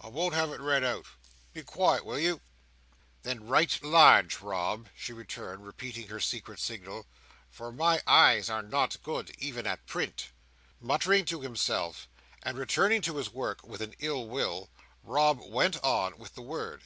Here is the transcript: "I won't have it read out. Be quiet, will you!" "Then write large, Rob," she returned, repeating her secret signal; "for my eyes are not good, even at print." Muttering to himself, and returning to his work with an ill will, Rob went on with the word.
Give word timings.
"I 0.00 0.08
won't 0.08 0.34
have 0.34 0.50
it 0.50 0.60
read 0.60 0.82
out. 0.82 1.06
Be 1.52 1.62
quiet, 1.62 2.04
will 2.04 2.18
you!" 2.18 2.40
"Then 3.22 3.46
write 3.46 3.80
large, 3.84 4.40
Rob," 4.40 4.88
she 4.96 5.12
returned, 5.12 5.64
repeating 5.64 6.08
her 6.08 6.18
secret 6.18 6.58
signal; 6.58 7.06
"for 7.48 7.70
my 7.70 8.02
eyes 8.04 8.50
are 8.50 8.62
not 8.64 9.00
good, 9.04 9.32
even 9.38 9.68
at 9.68 9.86
print." 9.86 10.30
Muttering 10.80 11.24
to 11.26 11.42
himself, 11.42 12.08
and 12.42 12.58
returning 12.58 13.00
to 13.02 13.16
his 13.18 13.30
work 13.32 13.64
with 13.64 13.80
an 13.80 13.94
ill 14.00 14.26
will, 14.26 14.70
Rob 15.04 15.40
went 15.46 15.78
on 15.84 16.18
with 16.18 16.34
the 16.34 16.42
word. 16.42 16.82